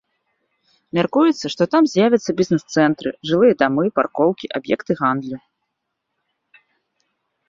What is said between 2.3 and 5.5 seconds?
бізнес-цэнтры, жылыя дамы, паркоўкі, аб'екты гандлю.